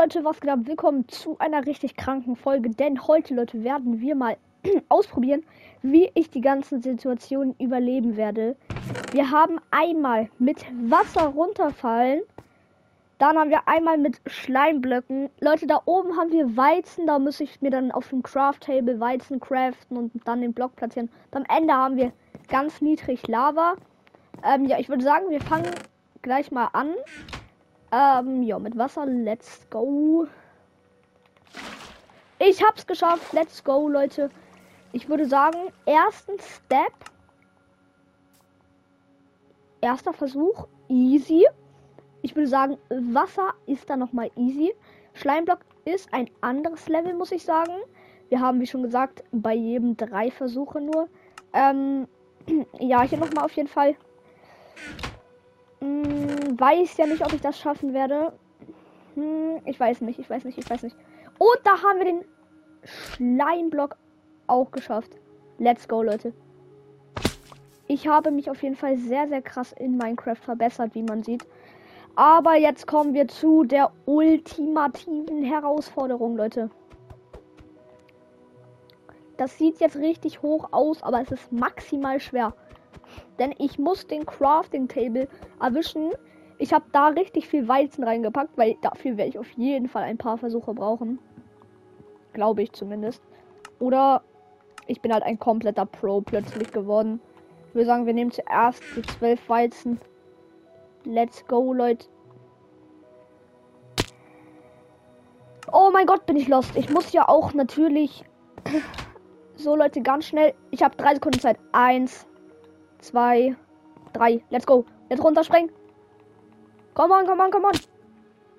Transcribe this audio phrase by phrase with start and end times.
[0.00, 0.60] Leute, was geht ab?
[0.62, 4.38] Willkommen zu einer richtig kranken Folge, denn heute, Leute, werden wir mal
[4.88, 5.42] ausprobieren,
[5.82, 8.56] wie ich die ganzen Situationen überleben werde.
[9.12, 12.22] Wir haben einmal mit Wasser runterfallen,
[13.18, 15.28] dann haben wir einmal mit Schleimblöcken.
[15.38, 19.00] Leute, da oben haben wir Weizen, da muss ich mir dann auf dem Craft Table
[19.00, 21.10] Weizen craften und dann den Block platzieren.
[21.30, 22.10] Und am Ende haben wir
[22.48, 23.74] ganz niedrig Lava.
[24.42, 25.74] Ähm, ja, ich würde sagen, wir fangen
[26.22, 26.94] gleich mal an.
[27.92, 29.06] Ähm, ja, mit Wasser.
[29.06, 30.26] Let's go.
[32.38, 33.32] Ich hab's geschafft.
[33.32, 34.30] Let's go, Leute.
[34.92, 36.92] Ich würde sagen, ersten Step.
[39.80, 40.66] Erster Versuch.
[40.88, 41.46] Easy.
[42.22, 44.74] Ich würde sagen, Wasser ist da nochmal easy.
[45.14, 47.72] Schleimblock ist ein anderes Level, muss ich sagen.
[48.28, 51.08] Wir haben, wie schon gesagt, bei jedem drei Versuche nur.
[51.52, 52.06] Ähm,
[52.78, 53.96] ja, hier nochmal auf jeden Fall
[55.80, 56.19] hm,
[56.58, 58.32] weiß ja nicht, ob ich das schaffen werde.
[59.14, 60.96] Hm, ich weiß nicht, ich weiß nicht, ich weiß nicht.
[61.38, 62.24] Und da haben wir den
[62.84, 63.96] Schleimblock
[64.46, 65.18] auch geschafft.
[65.58, 66.32] Let's go, Leute.
[67.86, 71.46] Ich habe mich auf jeden Fall sehr, sehr krass in Minecraft verbessert, wie man sieht.
[72.14, 76.70] Aber jetzt kommen wir zu der ultimativen Herausforderung, Leute.
[79.36, 82.54] Das sieht jetzt richtig hoch aus, aber es ist maximal schwer.
[83.38, 85.28] Denn ich muss den Crafting Table
[85.60, 86.10] erwischen.
[86.60, 90.18] Ich habe da richtig viel Weizen reingepackt, weil dafür werde ich auf jeden Fall ein
[90.18, 91.18] paar Versuche brauchen.
[92.34, 93.22] Glaube ich zumindest.
[93.78, 94.22] Oder
[94.86, 97.18] ich bin halt ein kompletter Pro plötzlich geworden.
[97.68, 100.00] Ich würde sagen, wir nehmen zuerst die 12 Weizen.
[101.04, 102.06] Let's go, Leute.
[105.72, 106.76] Oh mein Gott, bin ich lost.
[106.76, 108.24] Ich muss ja auch natürlich.
[109.56, 110.54] So, Leute, ganz schnell.
[110.70, 111.58] Ich habe drei Sekunden Zeit.
[111.72, 112.26] Eins,
[112.98, 113.54] zwei,
[114.14, 114.42] drei.
[114.48, 114.86] Let's go.
[115.10, 115.70] Jetzt runterspringen.
[117.00, 117.72] Komm on, komm on, komm on.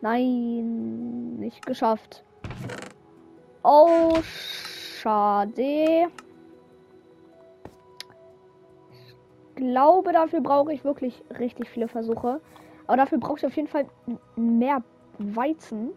[0.00, 2.24] Nein, nicht geschafft.
[3.62, 6.06] Oh, schade.
[8.94, 12.40] Ich glaube, dafür brauche ich wirklich richtig viele Versuche.
[12.86, 13.84] Aber dafür brauche ich auf jeden Fall
[14.36, 14.82] mehr
[15.18, 15.90] Weizen.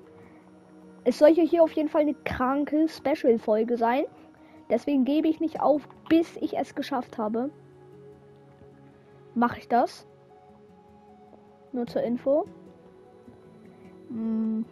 [1.05, 4.03] Es soll hier auf jeden Fall eine kranke Special-Folge sein.
[4.69, 7.51] Deswegen gebe ich nicht auf, bis ich es geschafft habe
[9.35, 10.05] mache ich das.
[11.73, 12.45] Nur zur Info.
[14.09, 14.65] Hm.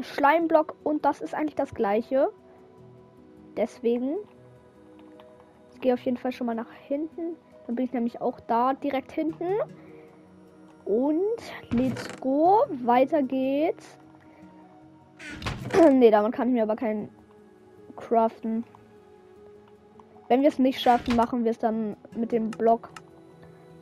[0.00, 2.30] Schleimblock und das ist eigentlich das gleiche.
[3.56, 4.16] Deswegen.
[5.74, 7.36] Ich gehe auf jeden Fall schon mal nach hinten.
[7.66, 9.46] Dann bin ich nämlich auch da direkt hinten.
[10.84, 11.20] Und
[11.70, 12.64] let's go.
[12.82, 13.98] Weiter geht's.
[15.92, 17.08] ne, damit kann ich mir aber keinen
[17.96, 18.64] craften.
[20.28, 22.90] Wenn wir es nicht schaffen, machen wir es dann mit dem Block.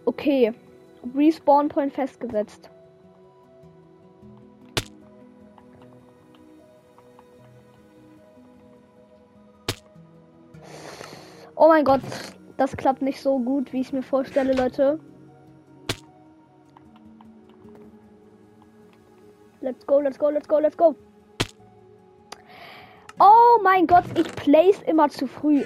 [0.05, 0.53] Okay.
[1.15, 2.71] Respawn Point festgesetzt.
[11.56, 12.00] Oh mein Gott,
[12.56, 14.99] das klappt nicht so gut, wie ich mir vorstelle, Leute.
[19.61, 20.94] Let's go, let's go, let's go, let's go.
[23.19, 25.65] Oh mein Gott, ich place immer zu früh.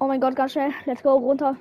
[0.00, 0.70] Oh mein Gott, ganz schnell.
[0.86, 1.56] Let's go, runter.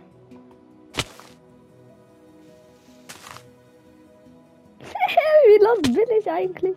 [5.73, 6.75] Lost bin ich eigentlich?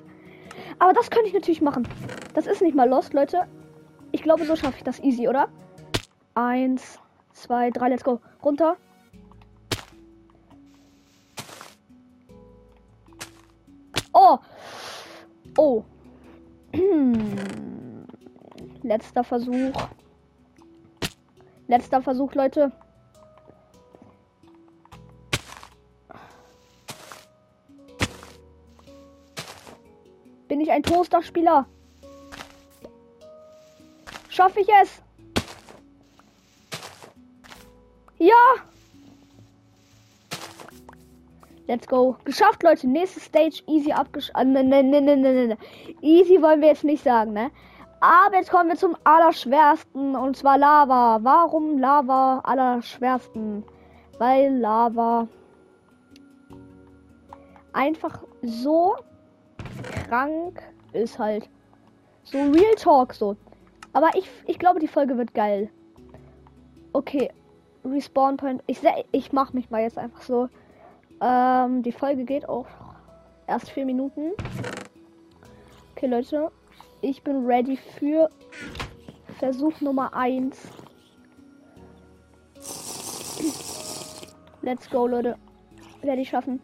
[0.79, 1.87] Aber das könnte ich natürlich machen.
[2.35, 3.47] Das ist nicht mal lost, Leute.
[4.13, 5.49] Ich glaube, so schaffe ich das easy, oder?
[6.35, 6.99] Eins,
[7.33, 8.21] zwei, drei, let's go.
[8.43, 8.77] Runter.
[14.13, 14.39] Oh.
[15.59, 15.85] Oh.
[18.83, 19.89] Letzter Versuch.
[21.69, 22.73] Letzter Versuch, Leute.
[30.67, 31.67] Ich ein Toaster-Spieler?
[34.29, 35.03] Schaffe ich es?
[38.19, 38.35] Ja!
[41.69, 42.17] Let's go.
[42.25, 42.87] Geschafft, Leute.
[42.87, 44.37] Nächste Stage easy abgeschafft.
[44.47, 45.59] Ne, ne, ne, ne, ne, ne.
[46.01, 47.51] Easy wollen wir jetzt nicht sagen, ne?
[48.01, 50.15] Aber jetzt kommen wir zum Allerschwersten.
[50.15, 51.19] Und zwar Lava.
[51.23, 53.65] Warum Lava Allerschwersten?
[54.19, 55.27] Weil Lava
[57.73, 58.97] einfach so
[59.83, 60.63] krank
[60.93, 61.49] ist halt.
[62.25, 63.37] So Real Talk so.
[63.93, 65.71] Aber ich, ich glaube, die Folge wird geil.
[66.93, 67.31] Okay.
[67.85, 68.63] Respawn Point.
[68.67, 68.81] Ich,
[69.13, 70.49] ich mach mich mal jetzt einfach so.
[71.21, 72.67] Ähm, die Folge geht auch
[73.47, 74.33] erst vier Minuten.
[75.93, 76.51] Okay, Leute.
[77.01, 78.31] Ich bin ready für
[79.39, 80.59] Versuch Nummer 1.
[84.63, 85.37] Let's go, Leute.
[86.03, 86.61] Werde ich schaffen.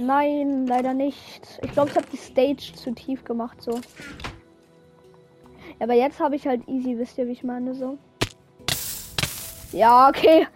[0.00, 1.60] Nein, leider nicht.
[1.62, 3.78] Ich glaube, ich habe die Stage zu tief gemacht, so.
[5.78, 7.98] Aber jetzt habe ich halt easy, wisst ihr, wie ich meine, so.
[9.72, 10.46] Ja, okay.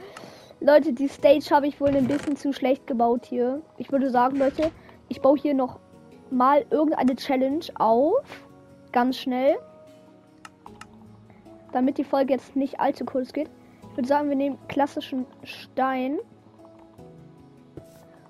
[0.61, 3.61] Leute, die Stage habe ich wohl ein bisschen zu schlecht gebaut hier.
[3.77, 4.71] Ich würde sagen, Leute,
[5.09, 5.79] ich baue hier noch
[6.31, 8.25] mal irgendeine Challenge auf.
[8.93, 9.57] Ganz schnell.
[11.73, 13.51] Damit die Folge jetzt nicht allzu kurz geht.
[13.91, 16.19] Ich würde sagen, wir nehmen klassischen Stein.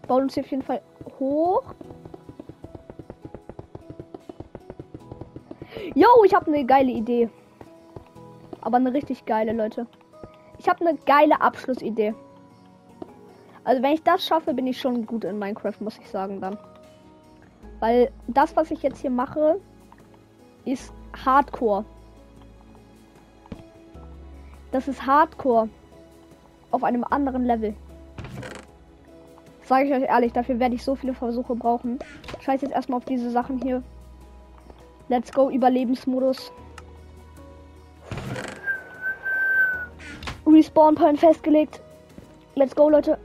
[0.08, 0.82] Bauen uns hier auf jeden Fall
[1.18, 1.74] hoch.
[5.94, 7.28] Yo, ich habe eine geile Idee.
[8.60, 9.86] Aber eine richtig geile, Leute.
[10.58, 12.14] Ich habe eine geile Abschlussidee.
[13.64, 16.58] Also wenn ich das schaffe, bin ich schon gut in Minecraft, muss ich sagen dann.
[17.80, 19.60] Weil das, was ich jetzt hier mache,
[20.64, 20.92] ist
[21.24, 21.84] Hardcore.
[24.70, 25.68] Das ist Hardcore.
[26.70, 27.74] Auf einem anderen Level.
[29.64, 31.98] Sage ich euch ehrlich, dafür werde ich so viele Versuche brauchen.
[32.40, 33.82] Scheiß jetzt erstmal auf diese Sachen hier.
[35.08, 36.52] Let's go, Überlebensmodus.
[40.46, 41.80] Respawn Point festgelegt.
[42.54, 43.18] Let's go, Leute.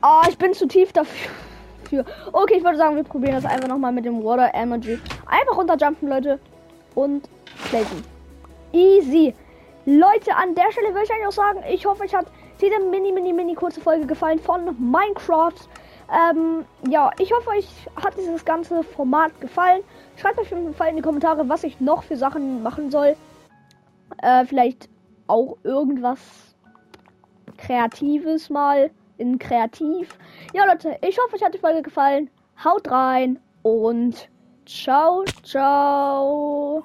[0.00, 2.04] Ah, oh, ich bin zu tief dafür.
[2.32, 4.98] Okay, ich würde sagen, wir probieren das einfach nochmal mit dem Water Emoji.
[5.26, 6.38] Einfach runterjumpen, Leute.
[6.94, 7.28] Und
[7.70, 8.04] platen.
[8.72, 9.34] Easy.
[9.86, 12.26] Leute, an der Stelle würde ich eigentlich auch sagen, ich hoffe, euch hat
[12.60, 15.68] diese mini, mini, mini kurze Folge gefallen von Minecraft.
[16.10, 17.68] Ähm, ja, ich hoffe, euch
[18.02, 19.82] hat dieses ganze Format gefallen.
[20.16, 23.16] Schreibt auf jeden Fall in die Kommentare, was ich noch für Sachen machen soll.
[24.22, 24.88] Äh, vielleicht
[25.26, 26.18] auch irgendwas
[27.58, 30.16] Kreatives mal in Kreativ.
[30.54, 32.30] Ja, Leute, ich hoffe, euch hat die Folge gefallen.
[32.64, 34.28] Haut rein und
[34.64, 36.84] ciao, ciao.